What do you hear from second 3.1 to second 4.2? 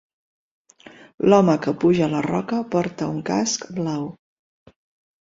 un casc blau.